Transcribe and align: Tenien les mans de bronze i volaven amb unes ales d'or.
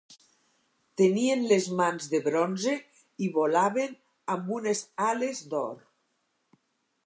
Tenien 1.01 1.43
les 1.51 1.67
mans 1.81 2.07
de 2.15 2.21
bronze 2.29 2.73
i 3.27 3.29
volaven 3.37 3.95
amb 4.37 4.53
unes 4.59 4.85
ales 5.13 5.47
d'or. 5.53 5.81